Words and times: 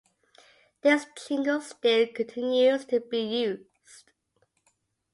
This 0.81 1.05
jingle 1.27 1.61
still 1.61 2.07
continues 2.07 2.85
to 2.85 3.01
be 3.01 3.19
used. 3.19 4.09